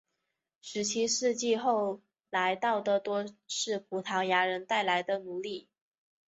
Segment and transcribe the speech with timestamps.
[0.61, 2.01] 十七世纪后
[2.31, 5.69] 来到的多是葡萄牙人带来的奴隶。